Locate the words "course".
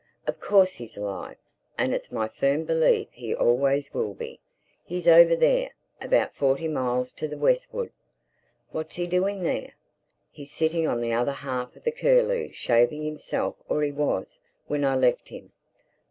0.39-0.77